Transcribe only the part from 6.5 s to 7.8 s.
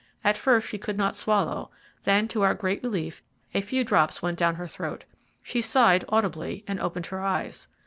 and opened her eyes.